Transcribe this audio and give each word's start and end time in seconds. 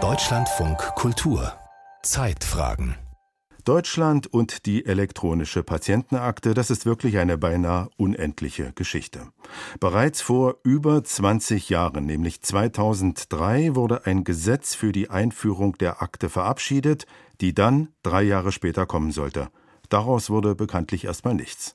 Deutschlandfunk 0.00 0.78
Kultur 0.94 1.52
Zeitfragen 2.04 2.94
Deutschland 3.64 4.28
und 4.28 4.66
die 4.66 4.86
elektronische 4.86 5.64
Patientenakte, 5.64 6.54
das 6.54 6.70
ist 6.70 6.86
wirklich 6.86 7.18
eine 7.18 7.38
beinahe 7.38 7.88
unendliche 7.96 8.72
Geschichte. 8.74 9.32
Bereits 9.80 10.20
vor 10.20 10.58
über 10.62 11.02
20 11.02 11.70
Jahren, 11.70 12.06
nämlich 12.06 12.40
2003, 12.40 13.74
wurde 13.74 14.06
ein 14.06 14.22
Gesetz 14.22 14.76
für 14.76 14.92
die 14.92 15.10
Einführung 15.10 15.76
der 15.78 16.00
Akte 16.00 16.28
verabschiedet, 16.28 17.06
die 17.40 17.52
dann 17.52 17.88
drei 18.04 18.22
Jahre 18.22 18.52
später 18.52 18.86
kommen 18.86 19.10
sollte. 19.10 19.48
Daraus 19.88 20.30
wurde 20.30 20.54
bekanntlich 20.54 21.04
erstmal 21.04 21.34
nichts. 21.34 21.74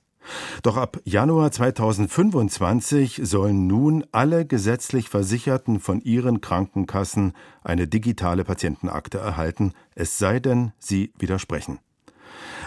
Doch 0.61 0.77
ab 0.77 0.99
Januar 1.03 1.51
2025 1.51 3.21
sollen 3.23 3.65
nun 3.67 4.05
alle 4.11 4.45
gesetzlich 4.45 5.09
Versicherten 5.09 5.79
von 5.79 6.01
ihren 6.01 6.41
Krankenkassen 6.41 7.33
eine 7.63 7.87
digitale 7.87 8.43
Patientenakte 8.43 9.17
erhalten, 9.17 9.73
es 9.95 10.19
sei 10.19 10.39
denn, 10.39 10.71
sie 10.77 11.11
widersprechen. 11.17 11.79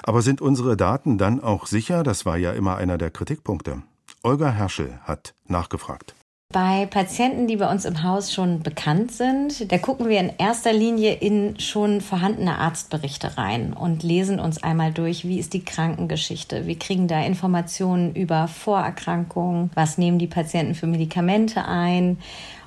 Aber 0.02 0.22
sind 0.22 0.40
unsere 0.40 0.76
Daten 0.76 1.18
dann 1.18 1.40
auch 1.40 1.66
sicher? 1.66 2.02
Das 2.02 2.26
war 2.26 2.36
ja 2.36 2.52
immer 2.52 2.76
einer 2.76 2.98
der 2.98 3.10
Kritikpunkte. 3.10 3.82
Olga 4.22 4.50
Herschel 4.50 4.98
hat 5.04 5.34
nachgefragt. 5.46 6.15
Bei 6.52 6.86
Patienten, 6.86 7.48
die 7.48 7.56
bei 7.56 7.70
uns 7.70 7.84
im 7.84 8.02
Haus 8.02 8.32
schon 8.32 8.62
bekannt 8.62 9.12
sind, 9.12 9.70
da 9.70 9.78
gucken 9.78 10.08
wir 10.08 10.20
in 10.20 10.32
erster 10.38 10.72
Linie 10.72 11.14
in 11.14 11.58
schon 11.60 12.00
vorhandene 12.00 12.56
Arztberichte 12.56 13.36
rein 13.36 13.72
und 13.72 14.02
lesen 14.02 14.38
uns 14.38 14.62
einmal 14.62 14.92
durch, 14.92 15.26
wie 15.26 15.38
ist 15.38 15.52
die 15.54 15.64
Krankengeschichte. 15.64 16.66
Wir 16.66 16.78
kriegen 16.78 17.08
da 17.08 17.22
Informationen 17.22 18.14
über 18.14 18.48
Vorerkrankungen, 18.48 19.70
was 19.74 19.98
nehmen 19.98 20.18
die 20.18 20.28
Patienten 20.28 20.74
für 20.74 20.86
Medikamente 20.86 21.66
ein 21.66 22.18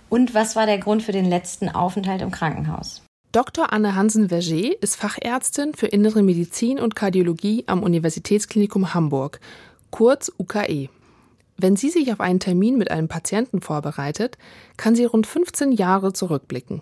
und 0.10 0.34
was 0.34 0.56
war 0.56 0.66
der 0.66 0.78
Grund 0.78 1.02
für 1.02 1.14
den 1.14 1.26
letzten 1.26 1.70
Aufenthalt 1.70 2.22
im 2.22 2.32
Krankenhaus. 2.32 3.02
Dr. 3.32 3.72
Anne 3.72 3.96
Hansen-Verger 3.96 4.82
ist 4.82 4.98
Fachärztin 4.98 5.74
für 5.74 5.88
Innere 5.88 6.22
Medizin 6.22 6.80
und 6.80 6.96
Kardiologie 6.96 7.64
am 7.68 7.82
Universitätsklinikum 7.82 8.94
Hamburg, 8.94 9.40
kurz 9.90 10.32
UKE. 10.38 10.90
Wenn 11.62 11.76
sie 11.76 11.90
sich 11.90 12.14
auf 12.14 12.22
einen 12.22 12.40
Termin 12.40 12.78
mit 12.78 12.90
einem 12.90 13.10
Patienten 13.10 13.60
vorbereitet, 13.60 14.38
kann 14.78 14.96
sie 14.96 15.04
rund 15.04 15.28
15 15.28 15.74
Jahre 15.74 16.14
zurückblicken. 16.14 16.82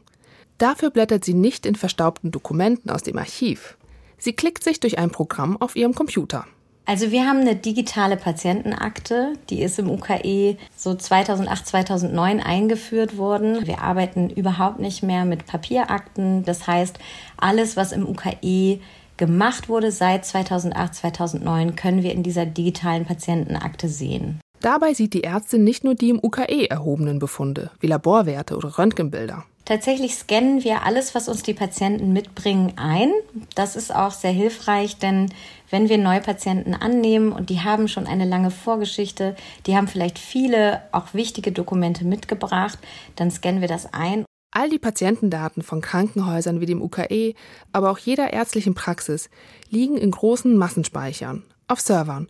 Dafür 0.59 0.91
blättert 0.91 1.25
sie 1.25 1.33
nicht 1.33 1.65
in 1.65 1.73
verstaubten 1.73 2.29
Dokumenten 2.29 2.91
aus 2.91 3.01
dem 3.01 3.17
Archiv. 3.17 3.75
Sie 4.19 4.33
klickt 4.33 4.63
sich 4.63 4.79
durch 4.79 4.99
ein 4.99 5.09
Programm 5.09 5.59
auf 5.59 5.75
ihrem 5.75 5.95
Computer. 5.95 6.45
Also 6.85 7.11
wir 7.11 7.25
haben 7.25 7.39
eine 7.39 7.55
digitale 7.55 8.17
Patientenakte, 8.17 9.33
die 9.49 9.63
ist 9.63 9.79
im 9.79 9.89
UKE 9.89 10.57
so 10.75 10.93
2008, 10.93 11.65
2009 11.65 12.39
eingeführt 12.39 13.17
worden. 13.17 13.65
Wir 13.65 13.81
arbeiten 13.81 14.29
überhaupt 14.29 14.79
nicht 14.79 15.01
mehr 15.01 15.25
mit 15.25 15.47
Papierakten. 15.47 16.45
Das 16.45 16.67
heißt, 16.67 16.99
alles, 17.35 17.77
was 17.77 17.91
im 17.93 18.07
UKE 18.07 18.79
gemacht 19.17 19.69
wurde 19.69 19.91
seit 19.91 20.25
2008, 20.25 20.95
2009, 20.95 21.75
können 21.75 22.03
wir 22.03 22.13
in 22.13 22.23
dieser 22.23 22.45
digitalen 22.45 23.05
Patientenakte 23.05 23.89
sehen. 23.89 24.39
Dabei 24.61 24.93
sieht 24.93 25.13
die 25.13 25.23
Ärztin 25.23 25.63
nicht 25.63 25.83
nur 25.83 25.95
die 25.95 26.09
im 26.09 26.19
UKE 26.23 26.69
erhobenen 26.69 27.19
Befunde, 27.19 27.71
wie 27.79 27.87
Laborwerte 27.87 28.57
oder 28.57 28.77
Röntgenbilder. 28.77 29.45
Tatsächlich 29.65 30.15
scannen 30.15 30.63
wir 30.63 30.83
alles, 30.83 31.13
was 31.13 31.27
uns 31.27 31.43
die 31.43 31.53
Patienten 31.53 32.13
mitbringen, 32.13 32.73
ein. 32.77 33.11
Das 33.53 33.75
ist 33.75 33.93
auch 33.93 34.11
sehr 34.11 34.31
hilfreich, 34.31 34.97
denn 34.97 35.29
wenn 35.69 35.89
wir 35.89 35.97
neue 35.97 36.21
Patienten 36.21 36.73
annehmen 36.73 37.33
und 37.33 37.49
die 37.49 37.59
haben 37.59 37.89
schon 37.89 38.07
eine 38.07 38.23
lange 38.23 38.49
Vorgeschichte, 38.49 39.35
die 39.65 39.75
haben 39.75 39.89
vielleicht 39.89 40.19
viele 40.19 40.81
auch 40.93 41.13
wichtige 41.13 41.51
Dokumente 41.51 42.05
mitgebracht, 42.05 42.79
dann 43.17 43.29
scannen 43.29 43.59
wir 43.59 43.67
das 43.67 43.93
ein. 43.93 44.23
All 44.51 44.69
die 44.69 44.79
Patientendaten 44.79 45.61
von 45.61 45.81
Krankenhäusern 45.81 46.61
wie 46.61 46.65
dem 46.65 46.81
UKE, 46.81 47.33
aber 47.73 47.91
auch 47.91 47.97
jeder 47.97 48.31
ärztlichen 48.31 48.73
Praxis 48.73 49.29
liegen 49.69 49.97
in 49.97 50.11
großen 50.11 50.55
Massenspeichern, 50.55 51.43
auf 51.67 51.81
Servern 51.81 52.29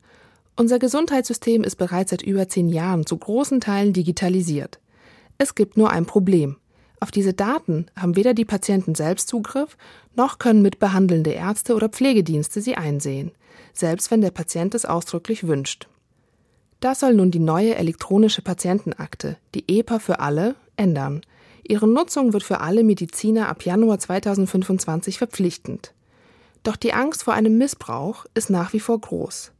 unser 0.57 0.79
Gesundheitssystem 0.79 1.63
ist 1.63 1.75
bereits 1.77 2.11
seit 2.11 2.21
über 2.21 2.47
zehn 2.49 2.69
Jahren 2.69 3.05
zu 3.05 3.17
großen 3.17 3.61
Teilen 3.61 3.93
digitalisiert. 3.93 4.79
Es 5.37 5.55
gibt 5.55 5.77
nur 5.77 5.91
ein 5.91 6.05
Problem. 6.05 6.57
Auf 6.99 7.11
diese 7.11 7.33
Daten 7.33 7.85
haben 7.95 8.15
weder 8.15 8.33
die 8.33 8.45
Patienten 8.45 8.95
selbst 8.95 9.27
Zugriff, 9.27 9.77
noch 10.15 10.39
können 10.39 10.63
mitbehandelnde 10.63 11.29
Ärzte 11.31 11.75
oder 11.75 11.89
Pflegedienste 11.89 12.61
sie 12.61 12.75
einsehen, 12.75 13.31
selbst 13.73 14.09
wenn 14.09 14.21
der 14.21 14.31
Patient 14.31 14.73
es 14.73 14.85
ausdrücklich 14.85 15.45
wünscht. 15.45 15.87
Das 16.79 16.99
soll 16.99 17.13
nun 17.13 17.31
die 17.31 17.39
neue 17.39 17.75
elektronische 17.75 18.41
Patientenakte, 18.41 19.37
die 19.53 19.65
EPA 19.67 19.99
für 19.99 20.19
alle, 20.19 20.55
ändern. 20.75 21.21
Ihre 21.63 21.87
Nutzung 21.87 22.33
wird 22.33 22.43
für 22.43 22.61
alle 22.61 22.83
Mediziner 22.83 23.49
ab 23.49 23.63
Januar 23.63 23.99
2025 23.99 25.17
verpflichtend. 25.17 25.93
Doch 26.63 26.75
die 26.75 26.93
Angst 26.93 27.23
vor 27.23 27.33
einem 27.33 27.57
Missbrauch 27.57 28.25
ist 28.33 28.49
nach 28.49 28.73
wie 28.73 28.79
vor 28.79 28.99
groß. 28.99 29.51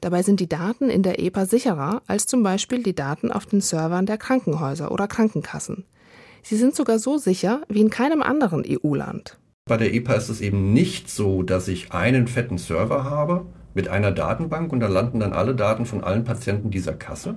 Dabei 0.00 0.22
sind 0.22 0.38
die 0.38 0.48
Daten 0.48 0.90
in 0.90 1.02
der 1.02 1.18
EPA 1.18 1.46
sicherer 1.46 2.02
als 2.06 2.26
zum 2.26 2.42
Beispiel 2.42 2.82
die 2.82 2.94
Daten 2.94 3.32
auf 3.32 3.46
den 3.46 3.60
Servern 3.60 4.06
der 4.06 4.16
Krankenhäuser 4.16 4.92
oder 4.92 5.08
Krankenkassen. 5.08 5.84
Sie 6.42 6.56
sind 6.56 6.76
sogar 6.76 6.98
so 6.98 7.18
sicher 7.18 7.62
wie 7.68 7.80
in 7.80 7.90
keinem 7.90 8.22
anderen 8.22 8.64
EU-Land. 8.66 9.38
Bei 9.66 9.76
der 9.76 9.92
EPA 9.92 10.14
ist 10.14 10.28
es 10.28 10.40
eben 10.40 10.72
nicht 10.72 11.10
so, 11.10 11.42
dass 11.42 11.68
ich 11.68 11.92
einen 11.92 12.28
fetten 12.28 12.58
Server 12.58 13.04
habe 13.04 13.44
mit 13.74 13.88
einer 13.88 14.12
Datenbank 14.12 14.72
und 14.72 14.80
da 14.80 14.86
landen 14.86 15.20
dann 15.20 15.32
alle 15.32 15.54
Daten 15.54 15.84
von 15.84 16.02
allen 16.02 16.24
Patienten 16.24 16.70
dieser 16.70 16.94
Kasse, 16.94 17.34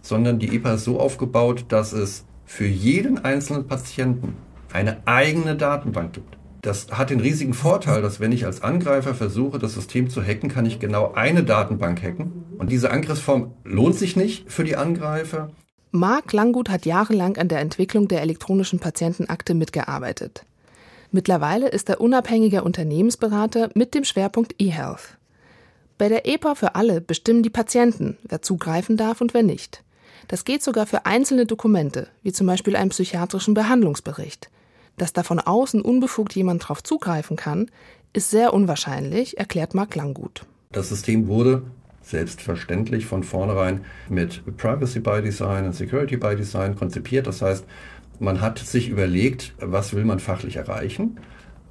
sondern 0.00 0.38
die 0.38 0.54
EPA 0.54 0.74
ist 0.74 0.84
so 0.84 1.00
aufgebaut, 1.00 1.66
dass 1.68 1.92
es 1.92 2.24
für 2.44 2.66
jeden 2.66 3.18
einzelnen 3.18 3.66
Patienten 3.66 4.36
eine 4.72 4.98
eigene 5.06 5.56
Datenbank 5.56 6.12
gibt. 6.12 6.38
Das 6.66 6.88
hat 6.90 7.10
den 7.10 7.20
riesigen 7.20 7.54
Vorteil, 7.54 8.02
dass 8.02 8.18
wenn 8.18 8.32
ich 8.32 8.44
als 8.44 8.64
Angreifer 8.64 9.14
versuche, 9.14 9.60
das 9.60 9.74
System 9.74 10.10
zu 10.10 10.20
hacken, 10.20 10.48
kann 10.48 10.66
ich 10.66 10.80
genau 10.80 11.12
eine 11.12 11.44
Datenbank 11.44 12.02
hacken. 12.02 12.44
Und 12.58 12.72
diese 12.72 12.90
Angriffsform 12.90 13.52
lohnt 13.62 13.94
sich 13.94 14.16
nicht 14.16 14.50
für 14.50 14.64
die 14.64 14.74
Angreifer. 14.74 15.52
Marc 15.92 16.32
Langgut 16.32 16.68
hat 16.68 16.84
jahrelang 16.84 17.36
an 17.36 17.46
der 17.46 17.60
Entwicklung 17.60 18.08
der 18.08 18.20
elektronischen 18.20 18.80
Patientenakte 18.80 19.54
mitgearbeitet. 19.54 20.44
Mittlerweile 21.12 21.68
ist 21.68 21.88
er 21.88 22.00
unabhängiger 22.00 22.64
Unternehmensberater 22.64 23.70
mit 23.74 23.94
dem 23.94 24.02
Schwerpunkt 24.02 24.60
eHealth. 24.60 25.18
Bei 25.98 26.08
der 26.08 26.26
EPA 26.26 26.56
für 26.56 26.74
alle 26.74 27.00
bestimmen 27.00 27.44
die 27.44 27.48
Patienten, 27.48 28.18
wer 28.24 28.42
zugreifen 28.42 28.96
darf 28.96 29.20
und 29.20 29.34
wer 29.34 29.44
nicht. 29.44 29.84
Das 30.26 30.44
geht 30.44 30.64
sogar 30.64 30.86
für 30.86 31.06
einzelne 31.06 31.46
Dokumente, 31.46 32.08
wie 32.24 32.32
zum 32.32 32.48
Beispiel 32.48 32.74
einen 32.74 32.90
psychiatrischen 32.90 33.54
Behandlungsbericht. 33.54 34.50
Dass 34.96 35.12
da 35.12 35.22
von 35.22 35.40
außen 35.40 35.82
unbefugt 35.82 36.34
jemand 36.34 36.62
darauf 36.64 36.82
zugreifen 36.82 37.36
kann, 37.36 37.70
ist 38.12 38.30
sehr 38.30 38.54
unwahrscheinlich, 38.54 39.38
erklärt 39.38 39.74
Mark 39.74 39.94
Langgut. 39.94 40.46
Das 40.72 40.88
System 40.88 41.28
wurde 41.28 41.62
selbstverständlich 42.02 43.06
von 43.06 43.22
vornherein 43.24 43.84
mit 44.08 44.42
Privacy 44.56 45.00
by 45.00 45.20
Design 45.22 45.66
und 45.66 45.74
Security 45.74 46.16
by 46.16 46.36
Design 46.36 46.76
konzipiert. 46.76 47.26
Das 47.26 47.42
heißt, 47.42 47.64
man 48.20 48.40
hat 48.40 48.58
sich 48.58 48.88
überlegt, 48.88 49.54
was 49.60 49.92
will 49.92 50.04
man 50.04 50.20
fachlich 50.20 50.56
erreichen, 50.56 51.18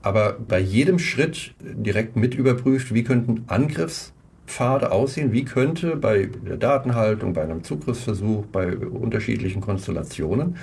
aber 0.01 0.33
bei 0.33 0.59
jedem 0.59 0.99
Schritt 0.99 1.55
direkt 1.59 2.15
mit 2.15 2.35
überprüft, 2.35 2.93
wie 2.93 3.03
könnten 3.03 3.45
Angriffspfade 3.47 4.91
aussehen, 4.91 5.31
wie 5.31 5.45
könnte 5.45 5.95
bei 5.95 6.29
der 6.45 6.57
Datenhaltung, 6.57 7.33
bei 7.33 7.41
einem 7.41 7.63
Zugriffsversuch, 7.63 8.45
bei 8.51 8.77
unterschiedlichen 8.77 9.61
Konstellationen 9.61 10.57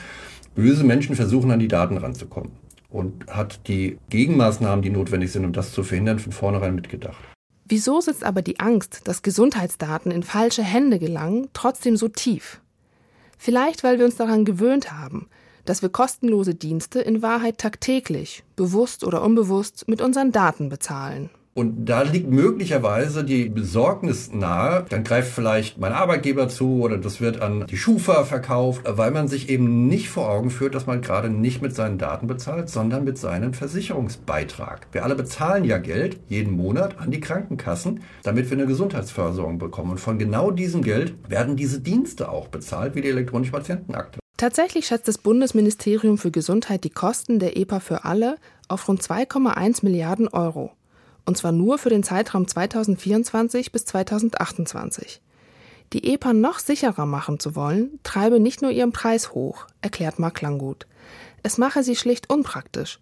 böse 0.54 0.84
Menschen 0.84 1.16
versuchen, 1.16 1.50
an 1.50 1.60
die 1.60 1.68
Daten 1.68 1.96
ranzukommen 1.96 2.52
und 2.88 3.26
hat 3.28 3.66
die 3.68 3.98
Gegenmaßnahmen, 4.10 4.82
die 4.82 4.90
notwendig 4.90 5.32
sind, 5.32 5.44
um 5.44 5.52
das 5.52 5.72
zu 5.72 5.82
verhindern, 5.82 6.18
von 6.18 6.32
vornherein 6.32 6.74
mitgedacht. 6.74 7.22
Wieso 7.64 8.00
sitzt 8.00 8.24
aber 8.24 8.42
die 8.42 8.60
Angst, 8.60 9.02
dass 9.04 9.22
Gesundheitsdaten 9.22 10.12
in 10.12 10.22
falsche 10.22 10.62
Hände 10.62 10.98
gelangen, 10.98 11.48
trotzdem 11.54 11.96
so 11.96 12.08
tief? 12.08 12.60
Vielleicht, 13.38 13.82
weil 13.82 13.98
wir 13.98 14.04
uns 14.04 14.16
daran 14.16 14.44
gewöhnt 14.44 14.92
haben, 14.92 15.28
dass 15.64 15.80
wir 15.80 15.88
kostenlose 15.88 16.54
Dienste 16.54 17.00
in 17.00 17.22
Wahrheit 17.22 17.58
tagtäglich, 17.58 18.44
bewusst 18.56 19.04
oder 19.04 19.22
unbewusst, 19.22 19.88
mit 19.88 20.00
unseren 20.00 20.32
Daten 20.32 20.68
bezahlen. 20.68 21.30
Und 21.54 21.84
da 21.84 22.00
liegt 22.00 22.30
möglicherweise 22.30 23.24
die 23.24 23.50
Besorgnis 23.50 24.32
nahe, 24.32 24.86
dann 24.88 25.04
greift 25.04 25.32
vielleicht 25.32 25.76
mein 25.76 25.92
Arbeitgeber 25.92 26.48
zu 26.48 26.80
oder 26.80 26.96
das 26.96 27.20
wird 27.20 27.42
an 27.42 27.66
die 27.66 27.76
Schufa 27.76 28.24
verkauft, 28.24 28.82
weil 28.86 29.10
man 29.10 29.28
sich 29.28 29.50
eben 29.50 29.86
nicht 29.86 30.08
vor 30.08 30.30
Augen 30.30 30.48
führt, 30.48 30.74
dass 30.74 30.86
man 30.86 31.02
gerade 31.02 31.28
nicht 31.28 31.60
mit 31.60 31.74
seinen 31.74 31.98
Daten 31.98 32.26
bezahlt, 32.26 32.70
sondern 32.70 33.04
mit 33.04 33.18
seinem 33.18 33.52
Versicherungsbeitrag. 33.52 34.86
Wir 34.92 35.04
alle 35.04 35.14
bezahlen 35.14 35.64
ja 35.64 35.76
Geld 35.76 36.20
jeden 36.28 36.56
Monat 36.56 36.98
an 36.98 37.10
die 37.10 37.20
Krankenkassen, 37.20 38.00
damit 38.22 38.48
wir 38.48 38.56
eine 38.56 38.66
Gesundheitsversorgung 38.66 39.58
bekommen. 39.58 39.90
Und 39.90 40.00
von 40.00 40.18
genau 40.18 40.52
diesem 40.52 40.82
Geld 40.82 41.14
werden 41.28 41.56
diese 41.56 41.80
Dienste 41.80 42.30
auch 42.30 42.48
bezahlt, 42.48 42.94
wie 42.94 43.02
die 43.02 43.10
elektronische 43.10 43.52
Patientenakte. 43.52 44.20
Tatsächlich 44.38 44.86
schätzt 44.86 45.06
das 45.06 45.18
Bundesministerium 45.18 46.16
für 46.16 46.30
Gesundheit 46.30 46.82
die 46.84 46.90
Kosten 46.90 47.38
der 47.38 47.58
EPA 47.58 47.80
für 47.80 48.04
alle 48.06 48.36
auf 48.68 48.88
rund 48.88 49.02
2,1 49.02 49.84
Milliarden 49.84 50.28
Euro 50.28 50.72
und 51.24 51.36
zwar 51.36 51.52
nur 51.52 51.78
für 51.78 51.90
den 51.90 52.02
Zeitraum 52.02 52.46
2024 52.46 53.72
bis 53.72 53.84
2028. 53.84 55.20
Die 55.92 56.12
EPA 56.12 56.32
noch 56.32 56.58
sicherer 56.58 57.04
machen 57.04 57.38
zu 57.38 57.54
wollen, 57.54 57.98
treibe 58.02 58.40
nicht 58.40 58.62
nur 58.62 58.70
ihren 58.70 58.92
Preis 58.92 59.32
hoch, 59.32 59.66
erklärt 59.82 60.18
Mark 60.18 60.40
Langgut. 60.40 60.86
Es 61.42 61.58
mache 61.58 61.82
sie 61.82 61.96
schlicht 61.96 62.30
unpraktisch, 62.30 62.98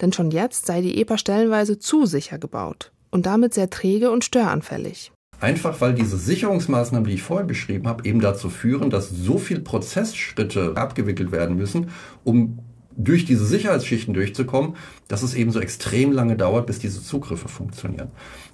denn 0.00 0.12
schon 0.12 0.30
jetzt 0.30 0.66
sei 0.66 0.82
die 0.82 1.00
EPA 1.00 1.16
stellenweise 1.16 1.78
zu 1.78 2.04
sicher 2.06 2.38
gebaut 2.38 2.92
und 3.10 3.26
damit 3.26 3.54
sehr 3.54 3.70
träge 3.70 4.10
und 4.10 4.24
störanfällig. 4.24 5.12
Einfach 5.40 5.80
weil 5.80 5.94
diese 5.94 6.16
Sicherungsmaßnahmen, 6.16 7.08
die 7.08 7.14
ich 7.14 7.22
vorher 7.22 7.46
beschrieben 7.46 7.88
habe, 7.88 8.04
eben 8.06 8.20
dazu 8.20 8.50
führen, 8.50 8.90
dass 8.90 9.10
so 9.10 9.38
viele 9.38 9.60
Prozessschritte 9.60 10.72
abgewickelt 10.76 11.32
werden 11.32 11.56
müssen, 11.56 11.90
um 12.24 12.58
durch 12.96 13.24
diese 13.24 13.44
Sicherheitsschichten 13.44 14.14
durchzukommen, 14.14 14.76
dass 15.08 15.22
es 15.22 15.34
eben 15.34 15.50
so 15.50 15.60
extrem 15.60 16.12
lange 16.12 16.36
dauert, 16.36 16.66
bis 16.66 16.78
diese 16.78 17.02
Zugriffe 17.02 17.48
funktionieren. 17.48 18.10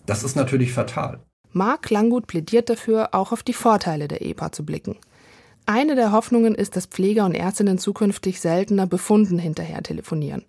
Das 0.07 0.23
ist 0.23 0.37
natürlich 0.37 0.73
fatal. 0.73 1.21
Marc 1.53 1.91
Langgut 1.91 2.27
plädiert 2.27 2.71
dafür, 2.71 3.09
auch 3.13 3.33
auf 3.33 3.43
die 3.43 3.53
Vorteile 3.53 4.09
der 4.09 4.23
EPA 4.23 4.53
zu 4.53 4.65
blicken. 4.65 4.97
Eine 5.67 5.95
der 5.95 6.13
Hoffnungen 6.13 6.55
ist, 6.55 6.77
dass 6.77 6.87
Pfleger 6.87 7.25
und 7.25 7.35
Ärztinnen 7.35 7.79
zukünftig 7.79 8.41
seltener 8.41 8.87
Befunden 8.87 9.39
hinterher 9.39 9.83
telefonieren 9.83 10.45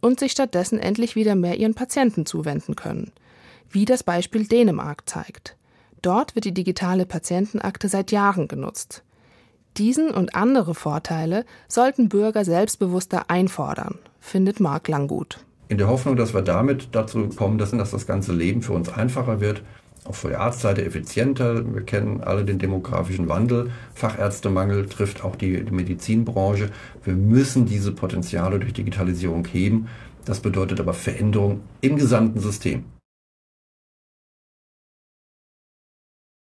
und 0.00 0.20
sich 0.20 0.32
stattdessen 0.32 0.78
endlich 0.78 1.16
wieder 1.16 1.34
mehr 1.34 1.56
ihren 1.58 1.74
Patienten 1.74 2.26
zuwenden 2.26 2.76
können. 2.76 3.12
Wie 3.70 3.84
das 3.84 4.02
Beispiel 4.02 4.46
Dänemark 4.46 5.08
zeigt. 5.08 5.56
Dort 6.02 6.34
wird 6.34 6.44
die 6.44 6.54
digitale 6.54 7.06
Patientenakte 7.06 7.88
seit 7.88 8.10
Jahren 8.10 8.48
genutzt. 8.48 9.02
Diesen 9.78 10.10
und 10.10 10.34
andere 10.34 10.74
Vorteile 10.74 11.46
sollten 11.66 12.10
Bürger 12.10 12.44
selbstbewusster 12.44 13.30
einfordern, 13.30 13.98
findet 14.20 14.60
Marc 14.60 14.88
Langgut. 14.88 15.38
In 15.68 15.78
der 15.78 15.88
Hoffnung, 15.88 16.16
dass 16.16 16.34
wir 16.34 16.42
damit 16.42 16.88
dazu 16.92 17.28
kommen, 17.28 17.56
dass 17.56 17.70
das 17.70 18.06
ganze 18.06 18.34
Leben 18.34 18.60
für 18.60 18.74
uns 18.74 18.90
einfacher 18.90 19.40
wird, 19.40 19.62
auch 20.04 20.14
für 20.14 20.28
die 20.28 20.36
Arztseite 20.36 20.84
effizienter. 20.84 21.74
Wir 21.74 21.82
kennen 21.82 22.20
alle 22.22 22.44
den 22.44 22.58
demografischen 22.58 23.28
Wandel. 23.28 23.70
Fachärztemangel 23.94 24.86
trifft 24.86 25.24
auch 25.24 25.36
die 25.36 25.64
Medizinbranche. 25.70 26.70
Wir 27.04 27.14
müssen 27.14 27.64
diese 27.64 27.92
Potenziale 27.92 28.58
durch 28.58 28.74
Digitalisierung 28.74 29.46
heben. 29.46 29.88
Das 30.26 30.40
bedeutet 30.40 30.80
aber 30.80 30.92
Veränderung 30.92 31.62
im 31.80 31.96
gesamten 31.96 32.40
System. 32.40 32.84